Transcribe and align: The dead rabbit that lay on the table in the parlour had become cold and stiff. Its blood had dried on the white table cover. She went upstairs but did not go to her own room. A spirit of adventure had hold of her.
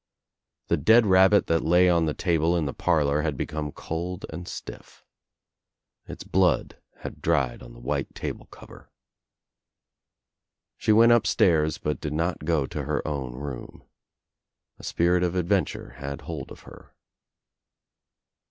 The 0.69 0.77
dead 0.77 1.05
rabbit 1.05 1.45
that 1.45 1.63
lay 1.63 1.87
on 1.87 2.05
the 2.07 2.15
table 2.15 2.57
in 2.57 2.65
the 2.65 2.73
parlour 2.73 3.21
had 3.21 3.37
become 3.37 3.71
cold 3.71 4.25
and 4.31 4.47
stiff. 4.47 5.05
Its 6.07 6.23
blood 6.23 6.81
had 7.01 7.21
dried 7.21 7.61
on 7.61 7.73
the 7.73 7.79
white 7.79 8.15
table 8.15 8.47
cover. 8.47 8.89
She 10.75 10.91
went 10.91 11.11
upstairs 11.11 11.77
but 11.77 12.01
did 12.01 12.13
not 12.13 12.45
go 12.45 12.65
to 12.65 12.85
her 12.85 13.07
own 13.07 13.33
room. 13.35 13.83
A 14.79 14.83
spirit 14.83 15.21
of 15.21 15.35
adventure 15.35 15.91
had 15.99 16.21
hold 16.21 16.49
of 16.51 16.61
her. 16.61 16.95